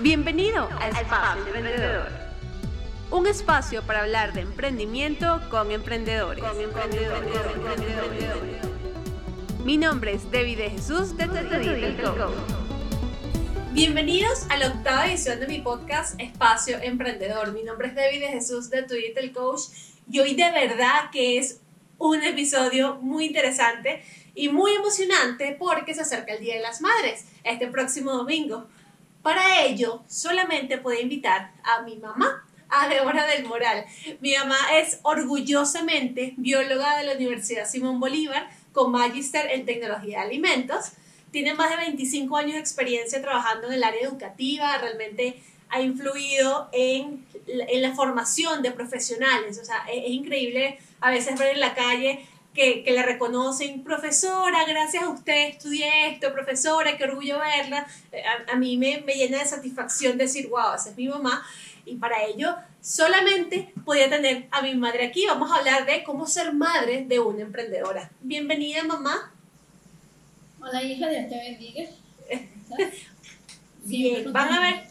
Bienvenido 0.00 0.68
a 0.80 0.90
Espacio 0.90 1.44
Emprendedor. 1.44 2.08
Un 3.10 3.26
espacio 3.26 3.82
para 3.82 4.02
hablar 4.02 4.32
de 4.32 4.42
emprendimiento 4.42 5.42
con 5.50 5.72
emprendedores. 5.72 6.44
Mi 9.64 9.76
nombre 9.76 10.12
es 10.12 10.30
Debbie 10.30 10.54
de 10.54 10.70
Jesús 10.70 11.16
de 11.16 11.26
Coach. 11.26 12.32
Bienvenidos 13.72 14.46
a 14.50 14.56
la 14.58 14.68
octava 14.68 15.08
edición 15.08 15.40
de 15.40 15.48
mi 15.48 15.58
podcast 15.62 16.14
Espacio 16.20 16.78
Emprendedor. 16.80 17.52
Mi 17.52 17.64
nombre 17.64 17.88
es 17.88 17.96
Debbie 17.96 18.20
de 18.20 18.28
Jesús 18.28 18.70
de 18.70 18.82
Digital 18.82 19.32
Coach 19.32 19.62
y 20.08 20.20
hoy 20.20 20.36
de 20.36 20.48
verdad 20.52 21.10
que 21.10 21.38
es 21.38 21.60
un 21.98 22.22
episodio 22.22 23.00
muy 23.02 23.24
interesante 23.24 24.04
y 24.36 24.48
muy 24.48 24.70
emocionante 24.74 25.56
porque 25.58 25.92
se 25.92 26.02
acerca 26.02 26.34
el 26.34 26.40
Día 26.40 26.54
de 26.54 26.60
las 26.60 26.80
Madres, 26.80 27.24
este 27.42 27.66
próximo 27.66 28.12
domingo. 28.12 28.68
Para 29.22 29.64
ello, 29.64 30.02
solamente 30.08 30.78
puedo 30.78 31.00
invitar 31.00 31.52
a 31.64 31.82
mi 31.82 31.96
mamá, 31.96 32.44
a 32.68 32.88
Deborah 32.88 33.26
del 33.26 33.44
Moral. 33.44 33.84
Mi 34.20 34.34
mamá 34.34 34.56
es 34.74 35.00
orgullosamente 35.02 36.34
bióloga 36.36 36.98
de 36.98 37.04
la 37.04 37.14
Universidad 37.14 37.68
Simón 37.68 38.00
Bolívar 38.00 38.48
con 38.72 38.92
magíster 38.92 39.50
en 39.50 39.66
tecnología 39.66 40.18
de 40.20 40.26
alimentos. 40.26 40.92
Tiene 41.30 41.54
más 41.54 41.70
de 41.70 41.76
25 41.76 42.36
años 42.36 42.54
de 42.54 42.60
experiencia 42.60 43.20
trabajando 43.20 43.66
en 43.68 43.74
el 43.74 43.84
área 43.84 44.02
educativa, 44.02 44.78
realmente 44.78 45.42
ha 45.70 45.82
influido 45.82 46.70
en, 46.72 47.26
en 47.46 47.82
la 47.82 47.94
formación 47.94 48.62
de 48.62 48.70
profesionales. 48.70 49.58
O 49.60 49.64
sea, 49.64 49.84
es, 49.92 50.04
es 50.04 50.10
increíble 50.10 50.78
a 51.00 51.10
veces 51.10 51.38
ver 51.38 51.54
en 51.54 51.60
la 51.60 51.74
calle 51.74 52.26
que, 52.54 52.82
que, 52.82 52.92
le 52.92 53.02
reconocen, 53.02 53.84
profesora, 53.84 54.64
gracias 54.66 55.04
a 55.04 55.08
usted 55.08 55.48
estudié 55.48 56.10
esto, 56.10 56.32
profesora, 56.32 56.96
qué 56.96 57.04
orgullo 57.04 57.38
verla. 57.38 57.86
Eh, 58.10 58.22
a, 58.24 58.52
a 58.52 58.56
mí 58.56 58.76
me, 58.76 59.02
me, 59.02 59.14
llena 59.14 59.38
de 59.38 59.44
satisfacción 59.46 60.18
decir, 60.18 60.48
wow, 60.48 60.74
esa 60.74 60.90
es 60.90 60.96
mi 60.96 61.08
mamá. 61.08 61.46
Y 61.84 61.96
para 61.96 62.24
ello 62.24 62.56
solamente 62.80 63.72
podía 63.84 64.10
tener 64.10 64.46
a 64.50 64.62
mi 64.62 64.74
madre 64.74 65.06
aquí. 65.06 65.26
Vamos 65.26 65.50
a 65.50 65.56
hablar 65.56 65.86
de 65.86 66.02
cómo 66.04 66.26
ser 66.26 66.52
madre 66.52 67.04
de 67.06 67.20
una 67.20 67.42
emprendedora. 67.42 68.10
Bienvenida, 68.20 68.84
mamá. 68.84 69.32
Hola, 70.60 70.82
hija, 70.82 71.08
Dios 71.08 71.28
te 71.28 71.36
bendiga. 71.36 71.90
Bien, 73.84 74.32
van 74.32 74.52
a 74.52 74.60
ver. 74.60 74.86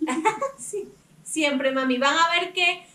sí, 0.58 0.88
siempre, 1.22 1.72
mami. 1.72 1.98
Van 1.98 2.16
a 2.16 2.40
ver 2.40 2.52
que 2.52 2.85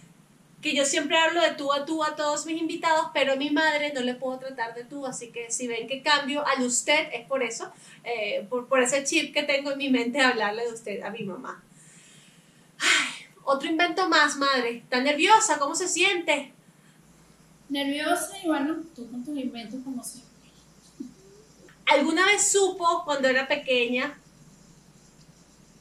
que 0.61 0.75
yo 0.75 0.85
siempre 0.85 1.17
hablo 1.17 1.41
de 1.41 1.51
tú 1.51 1.73
a 1.73 1.85
tú 1.85 2.03
a 2.03 2.15
todos 2.15 2.45
mis 2.45 2.61
invitados, 2.61 3.07
pero 3.13 3.33
a 3.33 3.35
mi 3.35 3.49
madre 3.49 3.91
no 3.93 4.01
le 4.01 4.13
puedo 4.13 4.37
tratar 4.37 4.75
de 4.75 4.83
tú, 4.83 5.05
así 5.05 5.31
que 5.31 5.49
si 5.51 5.67
ven 5.67 5.87
que 5.87 6.03
cambio 6.03 6.45
al 6.45 6.61
usted 6.61 7.09
es 7.13 7.25
por 7.25 7.41
eso, 7.41 7.71
eh, 8.03 8.45
por, 8.49 8.67
por, 8.67 8.81
ese 8.81 9.03
chip 9.03 9.33
que 9.33 9.43
tengo 9.43 9.71
en 9.71 9.77
mi 9.79 9.89
mente 9.89 10.19
de 10.19 10.25
hablarle 10.25 10.65
de 10.65 10.73
usted 10.73 11.01
a 11.01 11.09
mi 11.09 11.23
mamá. 11.23 11.63
Ay, 12.79 13.25
otro 13.43 13.67
invento 13.69 14.07
más, 14.07 14.37
madre. 14.37 14.77
¿Está 14.77 15.01
nerviosa? 15.01 15.57
¿Cómo 15.57 15.73
se 15.75 15.87
siente? 15.87 16.53
Nerviosa 17.69 18.37
y 18.43 18.47
bueno, 18.47 18.77
tú 18.95 19.09
con 19.09 19.23
tus 19.23 19.37
inventos 19.37 19.79
como 19.83 20.03
siempre. 20.03 20.31
¿Alguna 21.85 22.25
vez 22.25 22.51
supo 22.51 23.03
cuando 23.03 23.27
era 23.27 23.47
pequeña 23.47 24.20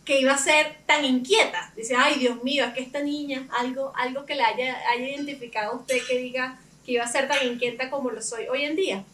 que 0.05 0.20
iba 0.20 0.33
a 0.33 0.39
ser 0.39 0.79
tan 0.87 1.05
inquieta. 1.05 1.73
Dice, 1.77 1.95
ay 1.97 2.19
Dios 2.19 2.43
mío, 2.43 2.65
es 2.65 2.75
que 2.75 2.83
esta 2.83 3.03
niña, 3.03 3.47
algo, 3.59 3.93
algo 3.97 4.25
que 4.25 4.34
le 4.34 4.42
haya, 4.42 4.77
haya 4.91 5.09
identificado 5.09 5.77
usted 5.77 5.98
que 6.09 6.19
diga 6.19 6.59
que 6.84 6.92
iba 6.92 7.05
a 7.05 7.09
ser 7.09 7.29
tan 7.29 7.47
inquieta 7.47 7.91
como 7.91 8.11
lo 8.11 8.23
soy 8.23 8.47
hoy 8.48 8.65
en 8.65 8.77
día. 8.77 9.05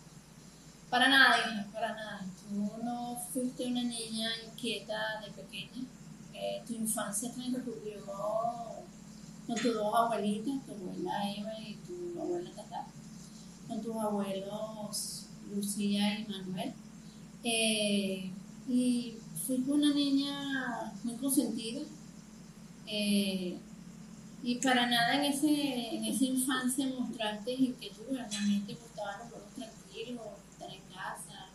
Para 0.89 1.09
nada, 1.09 1.39
hija, 1.39 1.67
para 1.73 1.95
nada. 1.95 2.25
Tú 2.49 2.73
no 2.83 3.17
fuiste 3.33 3.67
una 3.67 3.83
niña 3.83 4.31
inquieta 4.47 5.21
de 5.21 5.31
pequeña. 5.33 5.85
Eh, 6.33 6.63
tu 6.67 6.75
infancia 6.75 7.33
transcurrió 7.33 8.05
con 9.47 9.57
tus 9.57 9.75
dos 9.75 9.95
abuelitas, 9.95 10.55
tu 10.67 10.73
abuela 10.73 11.35
Eva 11.35 11.53
y 11.59 11.75
tu 11.87 12.21
abuela 12.21 12.51
Tata, 12.55 12.87
con 13.67 13.83
tus 13.83 13.97
abuelos 13.97 15.27
Lucía 15.51 16.21
y 16.21 16.27
Manuel. 16.27 16.73
Eh, 17.43 18.31
y 18.69 19.19
fui 19.47 19.63
una 19.69 19.95
niña 19.95 20.93
muy 21.05 21.15
consentida 21.17 21.83
eh, 22.87 23.57
y 24.43 24.55
para 24.57 24.87
nada 24.87 25.17
en, 25.17 25.25
ese, 25.33 25.97
en 25.97 26.05
esa 26.05 26.25
infancia 26.25 26.87
mostraste 26.87 27.53
inquietud, 27.53 28.05
realmente 28.11 28.75
gustaban 28.75 29.21
los 29.21 29.29
juegos 29.31 29.55
tranquilos, 29.55 30.27
estar 30.53 30.71
en 30.71 30.83
casa, 30.93 31.49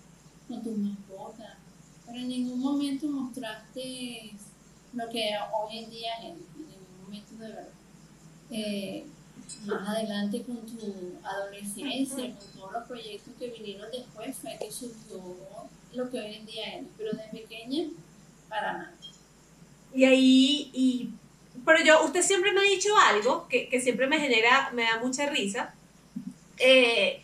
con 0.47 0.63
tus 0.63 0.77
mascotas, 0.77 1.57
pero 2.05 2.19
en 2.19 2.27
ningún 2.27 2.59
momento 2.59 3.07
mostraste 3.07 4.33
lo 4.93 5.09
que 5.09 5.31
hoy 5.53 5.77
en 5.79 5.89
día, 5.89 6.09
en, 6.21 6.35
ningún 6.35 7.03
momento 7.03 7.35
de 7.35 7.47
verdad. 7.47 7.67
Eh, 8.49 9.05
más 9.65 9.87
adelante 9.89 10.43
con 10.43 10.57
tu 10.65 11.17
adolescencia, 11.23 12.35
con 12.35 12.47
todos 12.59 12.73
los 12.73 12.87
proyectos 12.87 13.33
que 13.37 13.49
vinieron 13.49 13.89
después, 13.91 14.35
fue 14.37 14.57
que 14.59 14.71
surgió 14.71 15.19
lo 15.93 16.09
que 16.09 16.19
hoy 16.19 16.35
en 16.35 16.45
día 16.45 16.75
es, 16.75 16.85
pero 16.97 17.11
de 17.11 17.39
pequeña, 17.39 17.89
para 18.49 18.73
nada. 18.73 18.93
Y 19.93 20.05
ahí, 20.05 20.69
y, 20.73 21.09
pero 21.65 21.83
yo, 21.83 22.03
usted 22.05 22.21
siempre 22.21 22.51
me 22.53 22.61
ha 22.61 22.63
dicho 22.63 22.89
algo 22.97 23.47
que, 23.47 23.67
que 23.67 23.81
siempre 23.81 24.07
me 24.07 24.19
genera, 24.19 24.71
me 24.73 24.83
da 24.83 24.99
mucha 24.99 25.27
risa, 25.29 25.73
eh, 26.57 27.21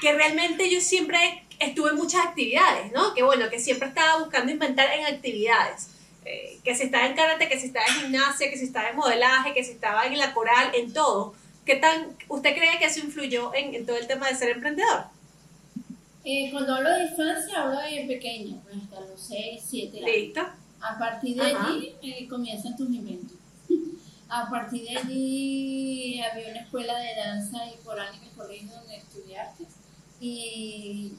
que 0.00 0.12
realmente 0.12 0.70
yo 0.70 0.80
siempre 0.80 1.44
estuve 1.58 1.90
en 1.90 1.96
muchas 1.96 2.26
actividades, 2.26 2.92
¿no? 2.92 3.14
Que 3.14 3.22
bueno, 3.22 3.50
que 3.50 3.58
siempre 3.58 3.88
estaba 3.88 4.20
buscando 4.20 4.52
inventar 4.52 4.92
en 4.92 5.06
actividades. 5.06 5.88
Eh, 6.24 6.58
que 6.62 6.74
si 6.74 6.84
estaba 6.84 7.06
en 7.06 7.16
karate, 7.16 7.48
que 7.48 7.58
si 7.58 7.66
estaba 7.66 7.86
en 7.86 7.94
gimnasia, 7.94 8.50
que 8.50 8.58
si 8.58 8.64
estaba 8.64 8.90
en 8.90 8.96
modelaje, 8.96 9.54
que 9.54 9.64
si 9.64 9.72
estaba 9.72 10.06
en 10.06 10.18
la 10.18 10.34
coral, 10.34 10.70
en 10.74 10.92
todo. 10.92 11.34
¿Qué 11.64 11.76
tan, 11.76 12.16
¿Usted 12.28 12.54
cree 12.54 12.78
que 12.78 12.84
eso 12.84 13.00
influyó 13.00 13.52
en, 13.54 13.74
en 13.74 13.86
todo 13.86 13.96
el 13.96 14.06
tema 14.06 14.28
de 14.28 14.36
ser 14.36 14.50
emprendedor? 14.50 15.06
Eh, 16.30 16.50
cuando 16.52 16.74
hablo 16.74 16.90
de 16.90 17.04
infancia, 17.04 17.62
hablo 17.62 17.80
de 17.80 18.04
pequeño, 18.06 18.60
pues 18.62 18.76
hasta 18.76 19.00
los 19.00 19.18
6, 19.18 19.62
7 19.66 19.96
años. 19.96 20.10
Listo. 20.10 20.40
A 20.78 20.98
partir 20.98 21.36
de 21.36 21.52
Ajá. 21.52 21.68
allí 21.68 21.94
eh, 22.02 22.28
comienzan 22.28 22.76
tus 22.76 22.90
inventos. 22.90 23.38
A 24.28 24.50
partir 24.50 24.82
de 24.82 24.98
allí 24.98 26.20
había 26.20 26.50
una 26.50 26.60
escuela 26.60 26.98
de 26.98 27.14
danza 27.16 27.56
y 27.72 27.82
coral 27.82 28.14
en 28.14 28.24
el 28.24 28.30
colegio 28.32 28.70
donde 28.74 28.96
estudiaste 28.96 29.64
y 30.20 31.14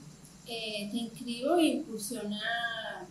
eh, 0.46 0.90
te 0.92 0.98
inscribo 0.98 1.58
e 1.58 1.66
impulsiona 1.66 3.08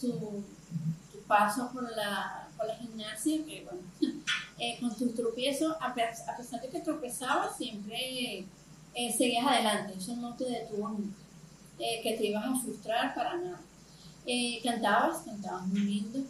tu, 0.00 0.12
tu, 0.12 1.18
paso 1.28 1.70
por 1.74 1.94
la, 1.94 2.48
por 2.56 2.68
la 2.68 2.76
gimnasia, 2.76 3.44
que 3.44 3.64
bueno, 3.64 3.82
eh, 4.58 4.78
con 4.80 4.96
tus 4.96 5.14
tropiezos, 5.14 5.76
a, 5.78 5.88
a, 5.88 5.94
pesar 5.94 6.62
de 6.62 6.68
que 6.70 6.80
tropezabas, 6.80 7.58
siempre 7.58 8.46
seguías 9.14 9.46
adelante, 9.46 9.92
eso 9.98 10.16
no 10.16 10.34
te 10.36 10.44
detuvo 10.44 10.88
nunca 10.88 11.23
eh, 11.78 12.00
que 12.02 12.16
te 12.16 12.26
ibas 12.26 12.44
a 12.44 12.58
frustrar 12.58 13.14
para 13.14 13.36
nada. 13.36 13.60
Eh, 14.26 14.60
cantabas, 14.62 15.22
cantabas 15.24 15.66
muy 15.66 15.80
lindo, 15.80 16.20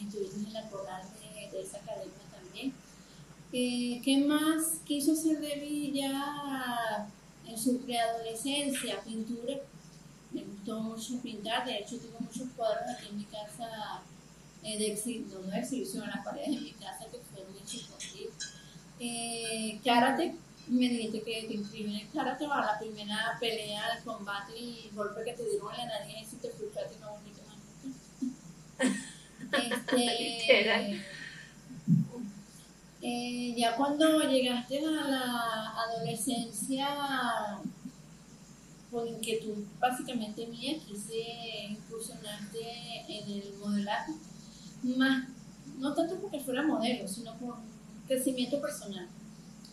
estuviste 0.00 0.36
en 0.36 0.52
la 0.52 0.68
coral 0.68 1.02
de, 1.20 1.50
de 1.50 1.62
esa 1.62 1.78
academia 1.78 2.14
también. 2.30 2.72
Eh, 3.52 4.00
¿Qué 4.04 4.18
más 4.18 4.78
quiso 4.84 5.12
hacer 5.12 5.40
Debbie 5.40 5.92
ya 5.92 7.08
en 7.46 7.58
su 7.58 7.78
preadolescencia? 7.78 9.00
Pintura. 9.00 9.56
Me 10.30 10.44
gustó 10.44 10.80
mucho 10.80 11.20
pintar, 11.20 11.66
de 11.66 11.78
hecho 11.78 11.98
tengo 11.98 12.20
muchos 12.20 12.48
cuadros 12.56 12.88
aquí 12.96 13.08
en 13.08 13.16
mi 13.16 13.24
casa 13.24 14.00
eh, 14.62 14.78
de, 14.78 14.92
exhi 14.92 15.26
no, 15.28 15.40
de 15.40 15.58
exhibición 15.58 16.04
en 16.04 16.10
las 16.10 16.24
paredes 16.24 16.50
de 16.50 16.60
mi 16.60 16.70
casa 16.72 17.06
que 17.10 17.18
fueron 17.18 17.52
hechos 17.56 17.88
por 17.88 17.98
ti. 17.98 18.28
Eh, 19.00 19.80
karate, 19.84 20.36
me 20.70 20.88
dijiste 20.88 21.22
que 21.22 21.46
te 21.48 21.54
inscribí 21.54 21.94
en 21.94 22.00
el 22.00 22.10
karate 22.10 22.44
a 22.44 22.60
la 22.60 22.78
primera 22.78 23.36
pelea, 23.40 23.96
el 23.96 24.04
combate 24.04 24.56
y 24.56 24.86
el 24.88 24.94
golpe 24.94 25.24
que 25.24 25.32
te 25.32 25.48
dieron 25.50 25.72
en 25.72 25.88
la 25.88 25.98
nariz 26.00 26.32
y 26.32 26.36
te 26.36 26.48
frustraste 26.50 26.96
una 26.98 27.08
bonita 27.08 27.40
este, 29.52 31.02
eh, 33.02 33.54
ya 33.56 33.74
cuando 33.76 34.20
llegaste 34.20 34.78
a 34.78 34.90
la 34.90 35.74
adolescencia, 35.88 36.88
por 38.92 39.08
inquietud 39.08 39.64
básicamente 39.80 40.46
mía, 40.46 40.78
quise 40.86 41.20
incursionarte 41.68 43.04
en 43.08 43.30
el 43.30 43.54
modelaje, 43.58 44.12
más, 44.84 45.28
no 45.78 45.94
tanto 45.94 46.16
porque 46.20 46.40
fuera 46.40 46.62
modelo, 46.62 47.08
sino 47.08 47.36
por 47.38 47.56
crecimiento 48.06 48.60
personal 48.60 49.08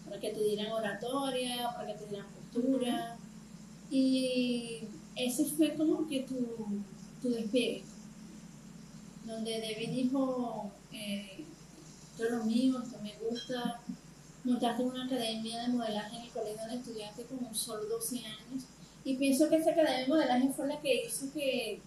para 0.07 0.19
que 0.19 0.31
te 0.31 0.43
dieran 0.43 0.71
oratoria, 0.71 1.71
para 1.75 1.87
que 1.87 1.99
te 1.99 2.05
dieran 2.07 2.27
postura. 2.31 3.17
Y 3.89 4.81
ese 5.15 5.45
fue 5.45 5.75
como 5.75 6.07
que 6.07 6.21
tu, 6.21 6.83
tu 7.21 7.29
despegue, 7.29 7.83
donde 9.25 9.61
David 9.61 9.89
dijo, 9.89 10.71
eh, 10.91 11.45
es 12.17 12.31
lo 12.31 12.43
mío, 12.43 12.81
esto 12.83 12.99
me 13.01 13.15
gusta. 13.17 13.81
Montaste 14.43 14.83
una 14.83 15.05
academia 15.05 15.61
de 15.61 15.67
modelaje 15.69 16.15
en 16.17 16.23
el 16.23 16.29
colegio 16.29 16.59
donde 16.61 16.75
estudiaste 16.77 17.23
como 17.23 17.53
solo 17.53 17.85
12 17.87 18.19
años. 18.19 18.63
Y 19.03 19.15
pienso 19.15 19.49
que 19.49 19.57
esa 19.57 19.71
academia 19.71 19.99
de 19.99 20.07
modelaje 20.07 20.49
fue 20.49 20.67
la 20.67 20.81
que 20.81 21.05
hizo 21.05 21.31
que 21.33 21.81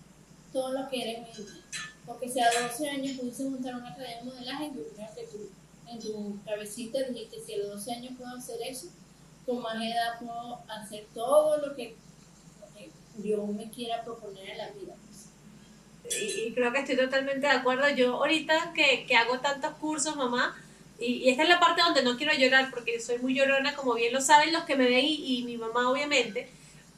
todo 0.52 0.72
lo 0.72 0.88
que 0.88 1.02
eres 1.02 1.38
hoy 1.38 1.46
porque 2.10 2.28
si 2.28 2.40
a 2.40 2.46
12 2.68 2.90
años 2.90 3.18
pudiste 3.18 3.44
montar 3.44 3.76
una 3.76 3.90
academia 3.90 4.18
de 4.18 4.24
modelaje, 4.24 4.72
yo 4.74 4.82
creo 4.94 5.14
que 5.14 5.22
tú 5.26 5.48
en 5.90 6.00
tu 6.00 6.38
cabecita 6.44 7.02
dijiste, 7.02 7.40
si 7.40 7.54
a 7.54 7.58
los 7.58 7.68
12 7.68 7.92
años 7.92 8.12
puedo 8.16 8.34
hacer 8.36 8.56
eso, 8.62 8.88
con 9.46 9.60
más 9.60 9.76
edad 9.76 10.18
puedo 10.18 10.60
hacer 10.68 11.06
todo 11.14 11.58
lo 11.58 11.74
que, 11.74 11.96
yo 13.22 13.46
me 13.46 13.68
quiera 13.70 14.02
proponer 14.02 14.50
en 14.50 14.58
la 14.58 14.70
vida. 14.70 14.94
Y, 16.10 16.52
creo 16.52 16.72
que 16.72 16.80
estoy 16.80 16.96
totalmente 16.96 17.46
de 17.46 17.52
acuerdo. 17.52 17.88
Yo 17.90 18.14
ahorita 18.16 18.72
que, 18.74 19.04
que 19.06 19.14
hago 19.14 19.40
tantos 19.40 19.72
cursos, 19.74 20.16
mamá, 20.16 20.56
y, 20.98 21.28
esta 21.28 21.42
es 21.42 21.48
la 21.48 21.60
parte 21.60 21.82
donde 21.82 22.02
no 22.02 22.16
quiero 22.16 22.32
llorar 22.34 22.70
porque 22.70 23.00
soy 23.00 23.18
muy 23.18 23.34
llorona, 23.34 23.74
como 23.74 23.94
bien 23.94 24.12
lo 24.12 24.20
saben 24.20 24.52
los 24.52 24.64
que 24.64 24.76
me 24.76 24.88
ven 24.88 25.04
y, 25.04 25.38
y 25.38 25.42
mi 25.42 25.56
mamá 25.56 25.90
obviamente, 25.90 26.48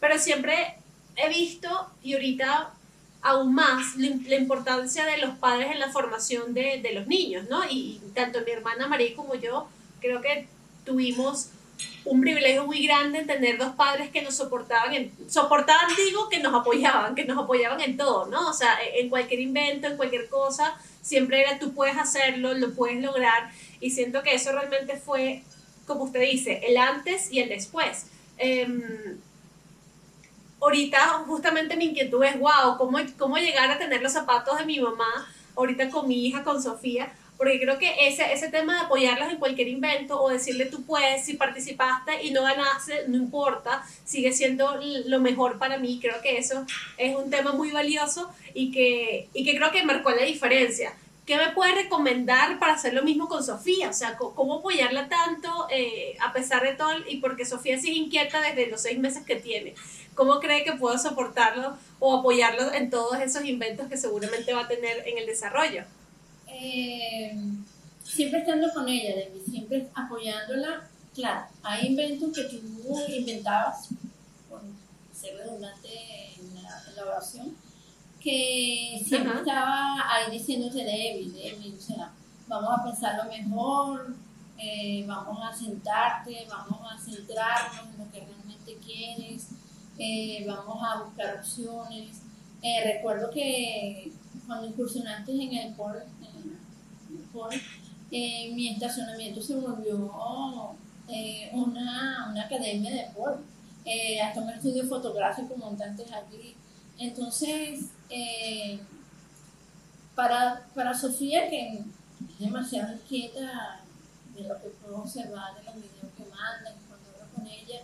pero 0.00 0.18
siempre 0.18 0.76
he 1.16 1.28
visto 1.28 1.90
y 2.02 2.14
ahorita 2.14 2.72
aún 3.22 3.54
más 3.54 3.96
la, 3.96 4.36
importancia 4.36 5.06
de 5.06 5.18
los 5.18 5.36
padres 5.38 5.70
en 5.70 5.78
la 5.78 5.90
formación 5.90 6.52
de, 6.54 6.80
de 6.82 6.92
los 6.92 7.06
niños, 7.06 7.48
¿no? 7.48 7.62
Y, 7.68 8.00
tanto 8.14 8.40
mi 8.44 8.50
hermana 8.50 8.88
María 8.88 9.14
como 9.16 9.34
yo 9.34 9.68
creo 10.00 10.20
que 10.20 10.48
tuvimos 10.84 11.48
un 12.04 12.20
privilegio 12.20 12.66
muy 12.66 12.84
grande 12.84 13.20
en 13.20 13.26
tener 13.26 13.58
dos 13.58 13.74
padres 13.74 14.10
que 14.10 14.22
nos 14.22 14.34
soportaban, 14.34 14.94
en, 14.94 15.12
soportaban 15.28 15.86
digo 15.96 16.28
que 16.28 16.40
nos 16.40 16.52
apoyaban, 16.52 17.14
que 17.14 17.24
nos 17.24 17.38
apoyaban 17.38 17.80
en 17.80 17.96
todo, 17.96 18.26
¿no? 18.26 18.50
O 18.50 18.52
sea, 18.52 18.76
en 18.94 19.08
cualquier 19.08 19.40
invento, 19.40 19.86
en 19.86 19.96
cualquier 19.96 20.28
cosa, 20.28 20.76
siempre 21.00 21.40
era 21.40 21.58
tú 21.58 21.72
puedes 21.72 21.96
hacerlo, 21.96 22.54
lo 22.54 22.74
puedes 22.74 23.00
lograr 23.00 23.50
y 23.80 23.90
siento 23.90 24.22
que 24.22 24.34
eso 24.34 24.52
realmente 24.52 24.96
fue, 24.96 25.42
como 25.86 26.04
usted 26.04 26.20
dice, 26.20 26.60
el 26.64 26.76
antes 26.76 27.32
y 27.32 27.40
el 27.40 27.48
después. 27.48 28.06
Em, 28.38 29.18
ahorita 30.62 31.24
justamente 31.26 31.76
mi 31.76 31.86
inquietud 31.86 32.22
es, 32.24 32.38
wow, 32.38 32.78
¿cómo, 32.78 32.98
¿cómo 33.18 33.36
llegar 33.36 33.70
a 33.70 33.78
tener 33.78 34.00
los 34.00 34.12
zapatos 34.12 34.58
de 34.58 34.64
mi 34.64 34.78
mamá 34.78 35.28
ahorita 35.56 35.90
con 35.90 36.06
mi 36.06 36.26
hija, 36.26 36.44
con 36.44 36.62
Sofía? 36.62 37.12
Porque 37.36 37.60
creo 37.60 37.76
que 37.78 38.06
ese, 38.06 38.32
ese 38.32 38.50
tema 38.50 38.74
de 38.74 38.80
apoyarlos 38.82 39.30
en 39.30 39.38
cualquier 39.38 39.66
invento 39.66 40.22
o 40.22 40.30
decirle 40.30 40.66
tú 40.66 40.84
puedes, 40.84 41.24
si 41.24 41.34
participaste 41.34 42.22
y 42.22 42.30
no 42.30 42.42
ganaste, 42.42 43.08
no 43.08 43.16
importa, 43.16 43.82
sigue 44.04 44.32
siendo 44.32 44.78
lo 45.06 45.18
mejor 45.18 45.58
para 45.58 45.78
mí. 45.78 45.98
Creo 46.00 46.22
que 46.22 46.38
eso 46.38 46.64
es 46.96 47.16
un 47.16 47.30
tema 47.30 47.52
muy 47.52 47.72
valioso 47.72 48.30
y 48.54 48.70
que, 48.70 49.28
y 49.34 49.44
que 49.44 49.56
creo 49.56 49.72
que 49.72 49.82
marcó 49.82 50.10
la 50.10 50.22
diferencia. 50.22 50.94
¿Qué 51.26 51.36
me 51.36 51.50
puede 51.50 51.74
recomendar 51.74 52.58
para 52.58 52.74
hacer 52.74 52.94
lo 52.94 53.02
mismo 53.02 53.28
con 53.28 53.44
Sofía? 53.44 53.90
O 53.90 53.92
sea, 53.92 54.16
¿cómo 54.16 54.54
apoyarla 54.58 55.08
tanto 55.08 55.68
eh, 55.70 56.16
a 56.20 56.32
pesar 56.32 56.62
de 56.62 56.74
todo? 56.74 56.90
Y 57.08 57.18
porque 57.18 57.44
Sofía 57.44 57.76
es 57.76 57.84
inquieta 57.84 58.40
desde 58.40 58.66
los 58.66 58.82
seis 58.82 58.98
meses 58.98 59.24
que 59.24 59.36
tiene. 59.36 59.74
¿Cómo 60.14 60.40
cree 60.40 60.64
que 60.64 60.72
puedo 60.72 60.98
soportarlo 60.98 61.76
o 61.98 62.18
apoyarlo 62.18 62.72
en 62.72 62.90
todos 62.90 63.18
esos 63.20 63.44
inventos 63.44 63.88
que 63.88 63.96
seguramente 63.96 64.52
va 64.52 64.62
a 64.62 64.68
tener 64.68 65.06
en 65.06 65.18
el 65.18 65.26
desarrollo? 65.26 65.84
Eh, 66.48 67.34
siempre 68.04 68.40
estando 68.40 68.72
con 68.72 68.88
ella, 68.88 69.14
siempre 69.48 69.88
apoyándola. 69.94 70.88
Claro, 71.14 71.46
hay 71.62 71.88
inventos 71.88 72.30
que 72.34 72.44
tú 72.44 72.58
inventabas, 73.08 73.88
por 74.48 74.60
ser 75.14 75.36
redundante 75.36 76.34
en 76.38 76.62
la 76.62 76.82
elaboración, 76.90 77.54
que 78.20 79.02
siempre 79.04 79.38
estaba 79.38 79.96
ahí 80.10 80.30
diciéndose 80.30 80.84
débil, 80.84 81.32
débil, 81.32 81.76
o 81.76 81.82
sea, 81.82 82.12
vamos 82.46 82.70
a 82.78 82.84
pensarlo 82.84 83.24
mejor, 83.24 84.14
eh, 84.58 85.04
vamos 85.06 85.38
a 85.42 85.54
sentarte, 85.54 86.46
vamos 86.48 86.80
a 86.90 86.98
centrarnos 86.98 87.86
en 87.92 87.98
lo 87.98 88.10
que 88.12 88.20
realmente 88.20 88.78
quieres, 88.84 89.48
eh, 90.04 90.44
vamos 90.46 90.82
a 90.82 91.04
buscar 91.04 91.36
opciones. 91.36 92.22
Eh, 92.60 92.94
recuerdo 92.94 93.30
que 93.30 94.10
cuando 94.46 94.66
incursionaste 94.66 95.32
en 95.32 95.52
el 95.52 95.74
port, 95.74 96.04
en 98.10 98.54
mi 98.56 98.68
estacionamiento 98.68 99.40
se 99.40 99.54
volvió 99.54 99.96
una, 101.52 102.30
una, 102.30 102.44
academia 102.44 102.90
de 102.90 103.10
port, 103.14 103.40
hasta 104.24 104.40
un 104.40 104.50
estudio 104.50 104.84
fotográfico 104.86 105.56
montantes 105.56 106.10
allí. 106.10 106.56
Entonces, 106.98 107.86
eh, 108.10 108.80
para, 110.14 110.66
para 110.74 110.94
Sofía, 110.98 111.48
que 111.48 111.74
es 111.74 111.84
demasiado 112.38 112.92
inquieta 112.92 113.80
de 114.34 114.42
lo 114.48 114.60
que 114.60 114.68
puedo 114.68 114.98
observar 114.98 115.54
de 115.56 115.64
los 115.64 115.74
videos 115.76 116.12
que 116.16 116.24
mandan, 116.24 116.74
cuando 116.88 117.08
hablo 117.10 117.34
con 117.34 117.46
ella, 117.46 117.82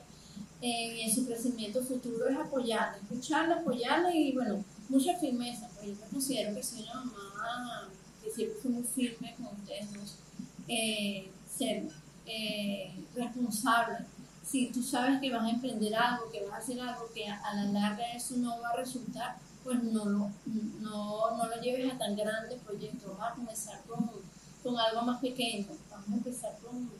eh, 0.60 0.96
y 0.96 1.00
en 1.02 1.14
su 1.14 1.26
crecimiento 1.26 1.82
futuro 1.82 2.28
es 2.28 2.36
apoyarla, 2.36 2.98
escucharla, 2.98 3.56
apoyarla 3.56 4.14
y 4.14 4.32
bueno, 4.32 4.64
mucha 4.88 5.16
firmeza, 5.18 5.68
porque 5.74 5.90
yo 5.90 6.00
considero 6.10 6.54
que 6.54 6.62
soy 6.62 6.82
una 6.82 7.04
mamá 7.04 7.88
que 8.22 8.30
siempre 8.30 8.58
fue 8.60 8.70
muy 8.72 8.84
firme 8.84 9.34
con 9.36 9.46
ustedes 9.46 10.16
eh, 10.66 11.30
ser 11.56 11.84
responsable. 13.14 13.98
Si 14.44 14.68
tú 14.68 14.82
sabes 14.82 15.20
que 15.20 15.30
vas 15.30 15.44
a 15.44 15.50
emprender 15.50 15.94
algo, 15.94 16.30
que 16.30 16.42
vas 16.44 16.54
a 16.54 16.56
hacer 16.58 16.80
algo 16.80 17.08
que 17.14 17.26
a 17.28 17.54
la 17.54 17.64
larga 17.64 18.12
eso 18.14 18.36
no 18.36 18.60
va 18.60 18.70
a 18.70 18.76
resultar, 18.76 19.36
pues 19.68 19.82
no, 19.82 20.04
no, 20.06 20.32
no 21.36 21.46
lo 21.46 21.60
lleves 21.60 21.92
a 21.92 21.98
tan 21.98 22.16
grande 22.16 22.56
proyecto, 22.64 23.08
vamos 23.18 23.32
a 23.32 23.34
comenzar 23.34 23.82
con, 23.82 24.10
con 24.62 24.78
algo 24.78 25.02
más 25.02 25.20
pequeño, 25.20 25.66
vamos 25.90 26.08
a 26.08 26.14
empezar 26.14 26.56
con, 26.62 26.90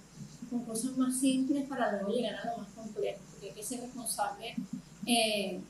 con, 0.51 0.65
cosas 0.67 0.97
más 0.99 1.19
simples 1.19 1.67
para 1.67 1.93
luego 1.93 2.11
llegar 2.11 2.35
a 2.35 2.51
lo 2.51 2.59
más 2.59 2.69
complejo, 2.75 3.21
que 3.39 3.63
ser 3.63 3.81
responsable 3.81 4.55
eh, 5.07 5.61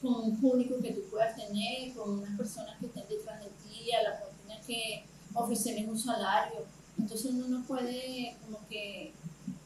con 0.00 0.14
un 0.14 0.40
público 0.40 0.76
que 0.80 0.92
tú 0.92 1.02
puedas 1.10 1.34
tener, 1.34 1.92
con 1.94 2.18
unas 2.18 2.36
personas 2.36 2.78
que 2.78 2.86
estén 2.86 3.04
detrás 3.08 3.40
de 3.42 3.50
ti, 3.62 3.92
a 3.92 4.02
la 4.02 4.18
cual 4.18 4.32
tienes 4.46 4.66
que 4.66 5.04
ofrecerles 5.34 5.88
un 5.88 5.98
salario, 5.98 6.66
entonces 6.98 7.32
uno 7.32 7.48
no 7.48 7.64
puede 7.64 8.36
como 8.44 8.58
que 8.68 9.12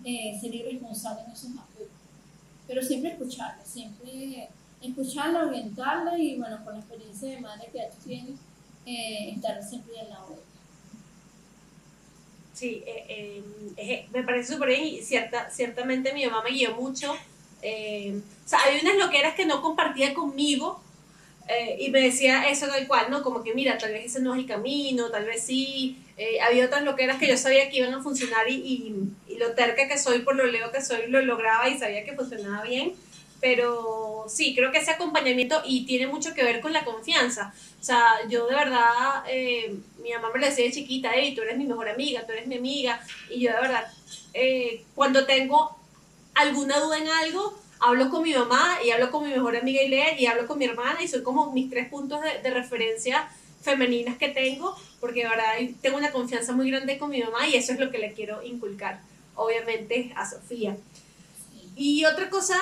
eh, 0.05 0.39
ser 0.41 0.55
irresponsable 0.55 1.25
en 1.25 1.33
esos 1.33 1.51
aspectos, 1.51 1.89
pero 2.67 2.83
siempre 2.83 3.11
escucharle, 3.13 3.65
siempre 3.65 4.49
escucharla, 4.81 5.47
orientarla 5.47 6.19
y 6.19 6.37
bueno, 6.37 6.65
con 6.65 6.75
la 6.75 6.81
experiencia 6.81 7.29
de 7.31 7.41
madre 7.41 7.69
que 7.73 7.81
tú 7.81 8.09
tienes, 8.09 8.39
eh, 8.87 9.33
estar 9.35 9.63
siempre 9.63 9.95
lado 10.09 10.29
de 10.31 10.35
ella. 10.35 10.43
Sí, 12.55 12.83
eh, 12.87 13.43
eh, 13.77 14.09
me 14.13 14.23
parece 14.23 14.55
súper 14.55 14.71
bien 14.71 15.05
cierta, 15.05 15.51
ciertamente 15.51 16.13
mi 16.13 16.27
mamá 16.27 16.43
me 16.43 16.51
guió 16.51 16.75
mucho. 16.75 17.15
O 17.59 18.49
sea, 18.49 18.61
hay 18.65 18.81
unas 18.83 18.97
loqueras 18.97 19.35
que 19.35 19.47
no 19.47 19.63
compartía 19.63 20.15
conmigo 20.15 20.81
y 21.79 21.89
me 21.91 22.01
decía 22.01 22.49
eso 22.51 22.67
tal 22.67 22.87
cual, 22.87 23.11
¿no? 23.11 23.23
Como 23.23 23.43
que 23.43 23.55
mira, 23.55 23.79
tal 23.79 23.93
vez 23.93 24.05
ese 24.07 24.21
no 24.21 24.35
es 24.35 24.41
el 24.41 24.47
camino, 24.47 25.11
tal 25.11 25.25
vez 25.25 25.43
sí. 25.45 25.99
había 26.43 26.67
otras 26.67 26.83
loqueras 26.83 27.19
que 27.19 27.27
yo 27.27 27.39
sabía 27.39 27.71
que 27.71 27.79
iban 27.79 27.95
a 27.95 28.03
funcionar 28.03 28.49
y, 28.51 28.55
y, 28.55 28.95
y 29.33 29.39
lo 29.39 29.55
terca 29.55 29.89
que 29.89 29.99
soy, 29.99 30.21
por 30.21 30.37
lo 30.37 30.47
leo 30.47 30.71
que 30.71 30.83
soy, 30.83 31.07
lo 31.09 31.23
lograba 31.23 31.69
y 31.69 31.79
sabía 31.79 32.05
que 32.05 32.15
funcionaba 32.15 32.63
bien 32.63 32.93
pero 33.41 34.25
sí, 34.29 34.55
creo 34.55 34.73
que 34.73 34.79
ese 34.79 34.91
acompañamiento 34.91 35.63
y 35.65 35.87
tiene 35.87 36.07
mucho 36.07 36.35
que 36.35 36.43
ver 36.43 36.61
con 36.61 36.73
la 36.73 36.85
confianza. 36.85 37.55
O 37.81 37.85
sea, 37.85 38.05
yo 38.29 38.47
de 38.47 38.55
verdad, 38.55 39.25
eh, 39.29 39.75
mi 40.03 40.13
mamá 40.13 40.31
me 40.33 40.41
lo 40.41 40.47
decía 40.47 40.65
de 40.65 40.73
chiquita, 40.73 41.11
hey, 41.15 41.35
tú 41.35 41.43
eres 41.43 41.57
mi 41.57 41.65
mejor 41.65 41.89
amiga, 41.89 42.27
tú 42.27 42.33
eres 42.33 42.47
mi 42.47 42.57
amiga, 42.57 43.01
y 43.31 43.41
yo 43.41 43.53
de 43.53 43.61
verdad, 43.61 43.87
eh, 44.35 44.85
cuando 44.95 45.25
tengo 45.25 45.78
alguna 46.39 46.79
duda 46.81 46.99
en 46.99 47.09
algo, 47.09 47.59
hablo 47.81 48.11
con 48.11 48.23
mi 48.23 48.33
mamá 48.33 48.79
y 48.85 48.91
hablo 48.91 49.11
con 49.11 49.25
mi 49.25 49.31
mejor 49.31 49.57
amiga 49.57 49.83
Iler 49.83 50.21
y 50.21 50.27
hablo 50.27 50.47
con 50.47 50.59
mi 50.59 50.65
hermana 50.65 51.03
y 51.03 51.09
son 51.09 51.23
como 51.23 51.53
mis 51.53 51.71
tres 51.71 51.89
puntos 51.89 52.21
de, 52.23 52.51
referencia 52.51 53.29
femeninas 53.63 54.17
que 54.19 54.29
tengo, 54.29 54.77
porque 55.01 55.25
de 55.25 55.29
verdad 55.29 55.55
tengo 55.83 55.97
una 55.97 56.13
confianza 56.13 56.53
muy 56.53 56.71
grande 56.71 56.97
con 56.97 57.11
mi 57.11 57.23
mamá 57.23 57.47
y 57.49 57.57
eso 57.57 57.73
es 57.73 57.81
lo 57.81 57.91
que 57.91 57.99
le 57.99 58.13
quiero 58.13 58.43
inculcar, 58.43 59.01
obviamente, 59.35 60.13
a 60.17 60.29
Sofía. 60.29 60.77
Y 61.77 62.05
otra 62.05 62.31
cosa 62.31 62.57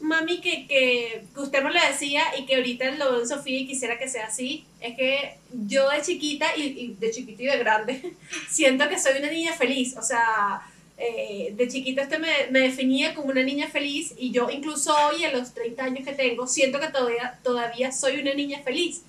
mami, 0.00 0.40
que, 0.40 0.66
que, 0.66 1.24
usted 1.36 1.62
me 1.62 1.70
lo 1.70 1.80
decía 1.80 2.22
y 2.38 2.46
que 2.46 2.56
ahorita 2.56 2.90
lo 2.92 3.12
veo 3.12 3.20
en 3.20 3.28
Sofía 3.28 3.60
y 3.60 3.66
quisiera 3.66 3.98
que 3.98 4.08
sea 4.08 4.26
así, 4.26 4.64
es 4.80 4.96
que 4.96 5.36
yo 5.66 5.88
de 5.90 6.02
chiquita 6.02 6.56
y, 6.56 6.94
de 6.98 7.10
chiquita 7.10 7.42
y 7.42 7.46
de 7.46 7.58
grande 7.58 8.14
siento 8.50 8.88
que 8.88 8.98
soy 8.98 9.18
una 9.18 9.30
niña 9.30 9.52
feliz, 9.52 9.96
o 9.96 10.02
sea, 10.02 10.62
eh, 11.00 11.54
de 11.56 11.68
chiquita 11.68 12.02
este 12.02 12.18
me, 12.18 12.28
me, 12.50 12.58
definía 12.58 13.14
como 13.14 13.28
una 13.28 13.44
niña 13.44 13.68
feliz 13.68 14.14
y 14.18 14.32
yo 14.32 14.50
incluso 14.50 14.92
hoy 14.92 15.24
a 15.24 15.32
los 15.32 15.54
30 15.54 15.84
años 15.84 16.04
que 16.04 16.12
tengo 16.12 16.48
siento 16.48 16.80
que 16.80 16.88
todavía, 16.88 17.38
todavía 17.44 17.92
soy 17.92 18.20
una 18.20 18.34
niña 18.34 18.60
feliz. 18.64 19.02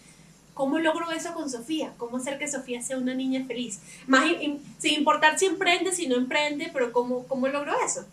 ¿Cómo 0.53 0.77
logro 0.77 1.10
eso 1.12 1.34
con 1.34 1.50
Sofía? 1.50 1.93
¿Cómo 1.98 2.17
hacer 2.17 2.38
que 2.38 2.48
Sofía 2.48 2.81
sea 2.81 2.98
una 2.98 3.15
niña 3.15 3.46
feliz? 3.46 3.79
Más, 4.05 4.25
sin 4.77 4.93
importar 4.93 5.39
si 5.39 5.48
emprende, 5.48 5.91
si 5.91 6.08
no 6.08 6.17
emprende, 6.17 6.69
pero 6.72 6.91
¿cómo, 6.91 7.25
cómo 7.27 7.48
logro 7.48 7.74
eso? 7.84 8.05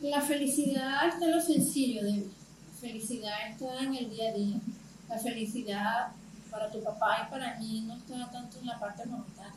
La 0.00 0.20
felicidad 0.20 1.06
está 1.06 1.26
lo 1.28 1.40
sencillo, 1.40 2.02
de 2.02 2.24
felicidad 2.80 3.50
está 3.50 3.78
en 3.84 3.94
el 3.94 4.10
día 4.10 4.30
a 4.30 4.32
día. 4.32 4.56
La 5.08 5.18
felicidad 5.18 6.08
para 6.50 6.70
tu 6.72 6.82
papá 6.82 7.24
y 7.24 7.30
para 7.30 7.56
mí 7.58 7.84
no 7.86 7.94
está 7.94 8.28
tanto 8.32 8.58
en 8.58 8.66
la 8.66 8.80
parte 8.80 9.06
monetaria. 9.06 9.52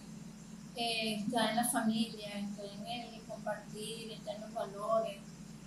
Eh, 0.75 1.23
está 1.25 1.51
en 1.51 1.55
la 1.55 1.65
familia, 1.65 2.39
está 2.39 2.63
en 2.63 2.87
el 2.87 3.21
compartir, 3.21 4.11
está 4.11 4.33
en 4.33 4.41
los 4.41 4.53
valores, 4.53 5.17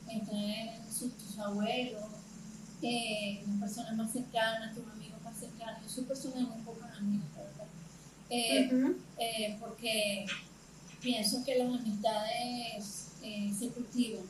está 0.07 0.37
en 0.37 0.83
tus 0.87 1.39
abuelos, 1.39 2.05
eh, 2.83 3.43
las 3.47 3.59
personas 3.61 3.97
más 3.97 4.13
cercanas, 4.13 4.75
tus 4.75 4.87
amigos 4.87 5.21
más 5.23 5.37
cercanos. 5.39 5.83
Yo 5.83 5.89
soy 5.89 6.05
persona 6.05 6.41
muy 6.41 6.63
eh, 8.31 8.71
eh, 9.19 9.57
porque 9.59 10.27
pienso 11.01 11.43
que 11.45 11.59
las 11.59 11.69
amistades 11.69 13.09
eh, 13.23 13.51
se 13.59 13.69
cultivan. 13.69 14.25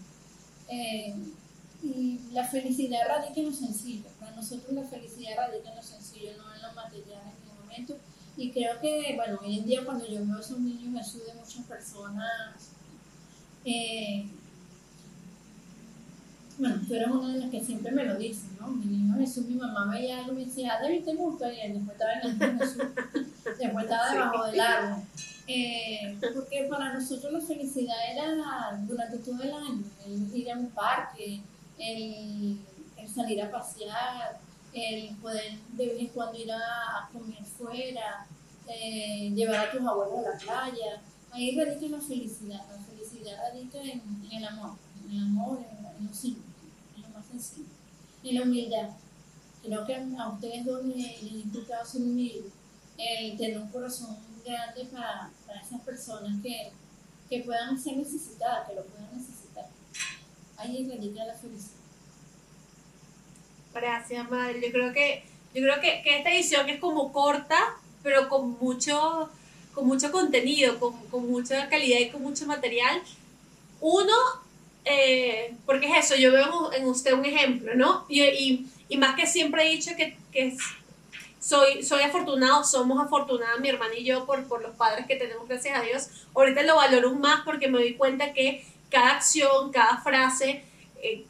y 1.81 2.21
la 2.33 2.45
felicidad 2.45 3.01
radica 3.07 3.41
en 3.41 3.47
lo 3.47 3.53
sencillo. 3.53 4.09
Para 4.21 4.33
nosotros 4.33 4.73
la 4.73 4.85
felicidad 4.85 5.37
radica 5.37 5.71
en 5.71 5.77
lo 5.77 5.83
sencillo, 5.83 6.37
no 6.37 6.55
en 6.55 6.63
lo 6.63 6.73
material 6.75 7.23
en 7.23 7.51
el 7.51 7.61
momento. 7.61 7.97
Y 8.39 8.53
creo 8.53 8.81
que, 8.81 9.15
bueno, 9.17 9.41
hoy 9.43 9.59
en 9.59 9.67
día 9.67 9.85
cuando 9.85 10.07
yo 10.07 10.25
veo 10.25 10.37
a 10.37 10.41
esos 10.41 10.61
niños 10.61 11.05
Jesús 11.05 11.27
de 11.27 11.35
muchas 11.35 11.65
personas, 11.67 12.71
bueno, 16.59 16.81
tú 16.87 16.95
eres 16.95 17.09
una 17.09 17.33
de 17.33 17.41
las 17.41 17.51
que 17.51 17.65
siempre 17.65 17.93
me 17.93 18.05
lo 18.05 18.17
dices, 18.17 18.51
¿no? 18.61 18.69
Mi 18.69 18.87
niño 18.87 19.15
Jesús, 19.17 19.45
mi 19.45 19.55
mamá 19.55 19.93
veía 19.93 20.19
algo 20.19 20.33
y 20.33 20.37
me 20.37 20.45
decía, 20.47 20.75
ah, 20.75 20.83
David, 20.83 21.05
¿te 21.05 21.15
gusta? 21.15 21.53
Y 21.53 21.73
después 21.73 21.93
estaba 21.93 22.13
en 22.15 22.21
el 22.23 22.39
niño 22.39 22.59
Jesús, 22.59 22.83
después 23.59 23.85
estaba 23.85 24.13
debajo 24.13 24.47
del 24.47 24.61
árbol. 24.61 25.03
Eh, 25.47 26.19
porque 26.35 26.67
para 26.69 26.93
nosotros 26.93 27.33
la 27.33 27.41
felicidad 27.41 27.97
era 28.13 28.79
durante 28.87 29.19
todo 29.19 29.43
el 29.43 29.53
año, 29.53 29.83
el 30.07 30.37
ir 30.37 30.53
a 30.53 30.59
un 30.59 30.71
parque, 30.71 31.41
el, 31.79 32.59
salir 33.13 33.43
a 33.43 33.51
pasear, 33.51 34.39
el 34.79 35.17
poder 35.17 35.59
de 35.73 35.87
vez 35.87 36.01
en 36.01 36.07
cuando 36.09 36.39
ir 36.39 36.51
a, 36.53 37.09
comer 37.13 37.45
fuera, 37.45 38.27
eh, 38.69 39.31
llevar 39.35 39.69
a 39.69 39.73
tus 39.73 39.81
abuelos 39.81 40.19
a 40.19 40.31
la 40.31 40.39
playa. 40.39 41.03
Ahí 41.31 41.59
radica 41.59 41.97
la 41.97 42.01
felicidad, 42.01 42.65
la 42.71 42.79
felicidad 42.85 43.39
radica 43.39 43.79
en, 43.83 44.03
el 44.31 44.45
amor, 44.45 44.77
en 45.05 45.17
el 45.17 45.23
amor, 45.23 45.59
en, 45.59 45.87
en 45.87 46.07
lo 46.07 46.15
simple 46.15 46.49
y 48.23 48.33
la 48.33 48.43
humildad. 48.43 48.91
Creo 49.63 49.87
que 49.87 49.95
a 49.95 50.29
ustedes 50.29 50.65
dos 50.65 50.85
les 50.85 51.23
ha 51.23 51.25
implicado 51.25 51.85
ser 51.85 52.03
humildes, 52.03 52.53
el 52.97 53.37
tener 53.37 53.59
un 53.59 53.69
corazón 53.69 54.17
grande 54.45 54.85
para, 54.87 55.31
para 55.47 55.61
esas 55.61 55.81
personas 55.83 56.41
que, 56.43 56.73
que, 57.29 57.43
puedan 57.43 57.79
ser 57.79 57.97
necesitadas, 57.97 58.69
que 58.69 58.77
lo 58.77 58.85
puedan 58.85 59.17
necesitar. 59.17 59.69
Ahí 60.57 60.89
radica 60.89 61.25
la 61.25 61.35
felicidad. 61.35 61.78
Gracias, 63.75 64.31
madre. 64.31 64.61
Yo 64.61 64.73
creo 64.73 64.93
que, 64.93 65.23
yo 65.55 65.63
creo 65.63 65.81
que, 65.81 66.03
que 66.03 66.19
esta 66.19 66.31
edición 66.31 66.69
es 66.69 66.81
como 66.81 67.13
corta, 67.13 67.77
pero 68.03 68.29
con 68.29 68.59
mucho, 68.61 69.29
con 69.75 69.87
mucho 69.87 70.11
contenido, 70.11 70.79
con, 70.79 70.97
con 71.09 71.29
mucha 71.29 71.69
calidad 71.69 72.01
y 72.01 72.11
con 72.11 72.23
mucho 72.23 72.47
material. 72.47 73.03
Uno, 73.81 74.15
eh, 74.85 75.55
porque 75.67 75.87
es 75.87 76.07
eso, 76.07 76.17
yo 76.17 76.33
veo 76.33 76.73
en 76.73 76.87
usted 76.87 77.13
un 77.13 77.25
ejemplo, 77.25 77.75
¿no? 77.75 78.07
Y, 78.09 78.23
y, 78.23 78.67
y 78.89 78.97
más 78.97 79.15
que 79.15 79.27
siempre 79.27 79.67
he 79.67 79.71
dicho 79.71 79.93
que, 79.97 80.17
que, 80.33 80.57
soy, 81.41 81.83
soy 81.83 82.03
afortunado, 82.03 82.65
somos 82.65 83.01
afortunadas, 83.01 83.61
mi 83.61 83.69
hermana 83.69 83.95
y 83.95 84.05
yo, 84.05 84.27
por, 84.27 84.47
por 84.49 84.61
los 84.61 84.75
padres 84.77 85.07
que 85.07 85.17
tenemos, 85.17 85.49
gracias 85.49 85.79
a 85.79 85.83
Dios. 85.83 86.09
Ahorita 86.35 86.63
lo 86.63 86.77
valoro 86.77 87.15
más 87.15 87.43
porque 87.45 87.69
me 87.69 87.79
doy 87.79 87.95
cuenta 87.95 88.33
que 88.33 88.67
cada 88.91 89.13
acción, 89.13 89.71
cada 89.71 89.99
frase, 89.99 90.63
eh, 91.03 91.25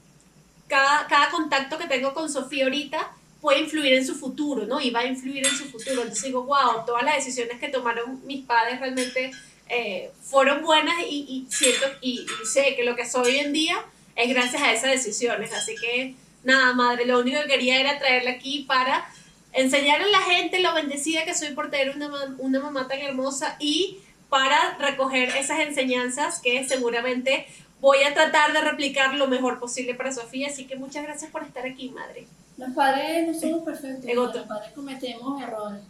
cada, 0.69 1.07
cada 1.07 1.31
contacto 1.31 1.79
que 1.79 1.87
tengo 1.87 2.15
con 2.15 2.31
Sofía 2.31 2.65
ahorita 2.65 3.13
puede 3.41 3.61
influir 3.61 3.95
en 3.95 4.07
su 4.07 4.15
futuro, 4.15 4.67
¿no? 4.67 4.81
Y 4.81 4.91
va 4.91 5.01
a 5.01 5.07
influir 5.07 5.47
en 5.47 5.55
su 5.55 5.65
futuro. 5.67 6.03
Entonces 6.03 6.25
digo, 6.25 6.43
wow, 6.45 6.85
todas 6.87 7.05
las 7.05 7.17
decisiones 7.17 7.59
que 7.59 7.69
tomaron 7.69 8.25
mis 8.27 8.45
padres 8.45 8.81
realmente 8.81 9.31
eh, 9.69 10.11
fueron 10.23 10.63
buenas 10.63 10.97
y, 11.09 11.47
siento 11.51 11.87
y, 12.01 12.27
sé 12.45 12.75
que 12.75 12.85
lo 12.85 12.97
que 12.97 13.09
soy 13.09 13.35
hoy 13.35 13.39
en 13.39 13.53
día 13.53 13.77
es 14.17 14.29
gracias 14.29 14.63
a 14.63 14.73
esas 14.73 14.91
decisiones. 14.91 15.53
Así 15.53 15.75
que 15.77 16.15
nada, 16.43 16.73
madre, 16.75 17.07
lo 17.07 17.21
único 17.21 17.41
que 17.43 17.49
quería 17.49 17.81
era 17.81 17.99
traerla 17.99 18.33
aquí 18.33 18.65
para 18.67 19.09
enseñar 19.53 20.03
a 20.03 20.07
la 20.07 20.21
gente 20.21 20.61
lo 20.61 20.75
bendecida 20.75 21.25
que 21.25 21.35
soy 21.35 21.55
por 21.55 21.71
tener 21.71 21.95
una, 21.95 22.11
una 22.39 22.61
mamá 22.61 22.89
tan 22.89 22.99
hermosa 22.99 23.57
y 23.61 23.99
para 24.29 24.77
recoger 24.79 25.31
esas 25.37 25.61
enseñanzas 25.61 26.41
que 26.41 26.67
seguramente 26.67 27.47
voy 27.81 27.99
a 28.03 28.15
tratar 28.15 28.53
de 28.53 28.61
replicar 28.61 29.15
lo 29.15 29.29
mejor 29.29 29.59
posible 29.59 29.95
para 29.95 30.13
Sofía. 30.13 30.49
Así 30.49 30.67
que 30.67 30.77
muchas 30.77 31.05
gracias 31.05 31.31
por 31.31 31.43
estar 31.43 31.67
aquí, 31.67 31.91
madre. 31.91 32.27
Los 32.57 32.75
padres 32.75 33.27
no 33.27 33.39
somos 33.39 33.63
perfectos, 33.63 34.15
los 34.15 34.47
padres 34.47 34.73
cometemos 34.73 35.41
errores. 35.41 35.83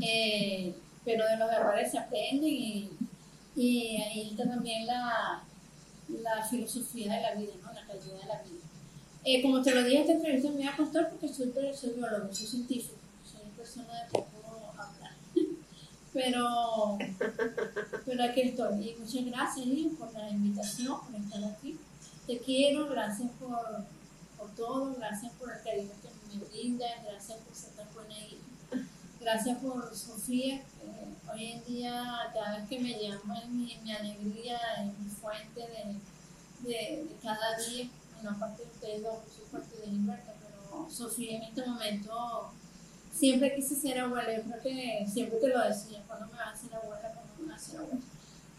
Eh, 0.00 0.74
pero 1.04 1.26
de 1.26 1.36
los 1.36 1.50
errores 1.50 1.90
se 1.90 1.98
aprenden 1.98 2.44
y, 2.44 2.90
y 3.56 3.96
ahí 4.02 4.30
está 4.30 4.48
también 4.48 4.86
la, 4.86 5.42
la, 6.08 6.44
filosofía 6.44 7.14
de 7.14 7.20
la 7.20 7.34
vida, 7.34 7.52
¿no? 7.62 7.72
la 7.72 7.84
calidad 7.86 8.20
de 8.20 8.26
la 8.26 8.42
vida. 8.42 8.62
Eh, 9.24 9.42
como 9.42 9.62
te 9.62 9.74
lo 9.74 9.84
dije, 9.84 10.00
esta 10.00 10.12
entrevista 10.12 10.50
me 10.50 10.64
va 10.64 10.72
a 10.72 10.76
costar 10.76 11.10
porque 11.10 11.28
soy, 11.28 11.52
soy 11.74 11.90
biólogo, 11.90 12.32
soy 12.32 12.46
científico, 12.46 12.98
soy 13.24 13.48
persona 13.56 13.88
de. 14.12 14.31
Pero, 16.12 16.98
pero 18.06 18.24
aquí 18.24 18.40
estoy. 18.42 18.90
Y 18.90 18.96
muchas 18.98 19.24
gracias, 19.24 19.66
por 19.98 20.12
la 20.12 20.30
invitación, 20.30 21.00
por 21.00 21.20
estar 21.20 21.44
aquí. 21.44 21.78
Te 22.26 22.38
quiero, 22.38 22.88
gracias 22.88 23.30
por, 23.40 23.84
por 24.38 24.50
todo, 24.54 24.94
gracias 24.94 25.32
por 25.34 25.50
el 25.50 25.62
cariño 25.62 25.90
que 26.02 26.36
me 26.36 26.44
brindas, 26.44 26.90
gracias 27.04 27.38
por 27.38 27.54
ser 27.54 27.70
tan 27.72 27.86
buena 27.94 28.18
hija. 28.18 28.36
Gracias 29.20 29.58
por 29.58 29.94
Sofía, 29.94 30.62
hoy 31.32 31.52
en 31.52 31.64
día 31.64 32.30
cada 32.34 32.58
vez 32.58 32.68
que 32.68 32.80
me 32.80 33.00
llama 33.00 33.38
es 33.38 33.48
mi, 33.48 33.78
mi 33.84 33.92
alegría, 33.92 34.58
es 34.80 34.98
mi 34.98 35.08
fuente 35.08 35.60
de, 35.60 36.68
de, 36.68 37.06
cada 37.22 37.56
día. 37.58 37.88
Bueno, 38.14 38.36
aparte 38.36 38.64
de 38.64 38.70
ustedes 38.70 39.02
dos, 39.04 39.18
soy 39.32 39.44
parte 39.52 39.76
de 39.76 39.86
Libertad, 39.86 40.32
pero 40.40 40.90
Sofía 40.90 41.36
en 41.36 41.42
este 41.44 41.64
momento 41.64 42.52
siempre 43.12 43.54
quise 43.54 43.74
ser 43.74 44.00
abuela. 44.00 44.34
Yo 44.34 44.42
creo 44.42 44.62
que 44.62 45.06
siempre 45.06 45.38
te 45.38 45.48
lo 45.48 45.60
decía, 45.62 46.02
cuando 46.06 46.26
me 46.26 46.38
vas 46.38 46.58
a 46.58 46.62
ser 46.62 46.74
abuela, 46.74 47.12
cuando 47.12 47.44
me 47.44 47.52
vas 47.52 47.62
a 47.62 47.70
ser 47.70 47.80
abuela. 47.80 48.00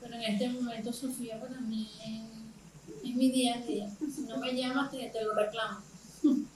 Pero 0.02 0.16
en 0.16 0.22
este 0.22 0.50
momento 0.50 0.94
Sofía 0.94 1.40
para 1.40 1.60
mí 1.60 1.90
es, 2.06 3.10
es 3.10 3.16
mi 3.16 3.32
día 3.32 3.56
a 3.56 3.60
día. 3.60 3.90
Si 4.14 4.22
no 4.22 4.38
me 4.38 4.54
llamas, 4.54 4.92
te, 4.92 5.10
te 5.10 5.24
lo 5.24 5.34
reclamo. 5.34 5.80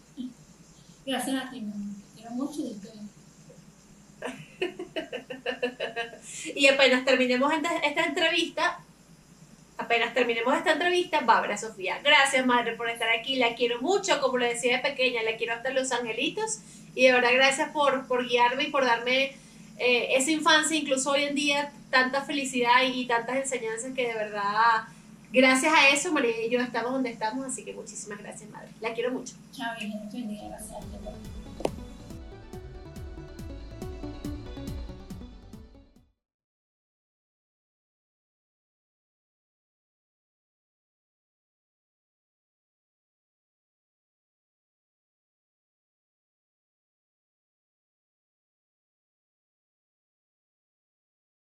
Gracias 1.06 1.46
a 1.46 1.50
ti, 1.50 1.62
me 1.62 1.74
quiero 2.16 2.32
mucho 2.32 2.62
y 2.62 2.74
te 2.74 2.90
y 6.56 6.68
apenas 6.68 7.06
terminemos 7.06 7.54
esta, 7.54 8.06
entrevista, 8.06 8.80
apenas 9.78 10.14
terminemos 10.14 10.56
esta 10.56 10.74
entrevista, 10.74 11.22
va 11.22 11.38
a 11.38 11.42
ver 11.42 11.52
a 11.54 11.58
Sofía. 11.58 12.00
Gracias, 12.04 12.46
madre, 12.46 12.76
por 12.76 12.90
estar 12.90 13.10
aquí. 13.10 13.36
La 13.36 13.56
quiero 13.56 13.82
mucho, 13.82 14.20
como 14.22 14.38
le 14.38 14.48
decía 14.48 14.78
de 14.78 14.84
pequeña, 14.84 15.24
la 15.24 15.38
quiero 15.38 15.54
hasta 15.54 15.70
los 15.72 15.92
angelitos. 15.92 16.60
Y 16.98 17.04
de 17.04 17.14
verdad, 17.14 17.30
gracias 17.36 17.70
por, 17.70 18.08
por 18.08 18.28
guiarme 18.28 18.64
y 18.64 18.72
por 18.72 18.84
darme 18.84 19.36
eh, 19.78 20.16
esa 20.16 20.32
infancia, 20.32 20.76
incluso 20.76 21.12
hoy 21.12 21.26
en 21.26 21.36
día, 21.36 21.72
tanta 21.92 22.24
felicidad 22.24 22.82
y, 22.92 23.06
tantas 23.06 23.36
enseñanzas 23.36 23.94
que 23.94 24.08
de 24.08 24.16
verdad, 24.16 24.88
gracias 25.32 25.72
a 25.72 25.90
eso, 25.90 26.12
María 26.12 26.44
y 26.44 26.50
yo 26.50 26.60
estamos 26.60 26.92
donde 26.92 27.12
estamos. 27.12 27.46
Así 27.46 27.64
que 27.64 27.74
muchísimas 27.74 28.18
gracias, 28.18 28.50
madre. 28.50 28.70
La 28.82 28.96
quiero 28.96 29.12
mucho. 29.12 29.36
Chao, 29.56 29.76
gracias. 29.80 31.77